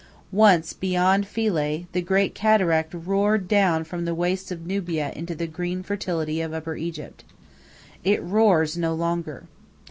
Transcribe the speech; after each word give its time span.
Once, 0.31 0.73
beyond 0.73 1.27
Philae, 1.27 1.85
the 1.91 2.01
great 2.01 2.33
Cataract 2.33 2.91
roared 2.91 3.47
down 3.47 3.83
from 3.83 4.03
the 4.03 4.15
wastes 4.15 4.49
of 4.49 4.65
Nubia 4.65 5.11
into 5.15 5.35
the 5.35 5.45
green 5.45 5.83
fertility 5.83 6.41
of 6.41 6.55
Upper 6.55 6.75
Egypt. 6.75 7.23
It 8.03 8.23
roars 8.23 8.75
no 8.75 8.95
longer. 8.95 9.43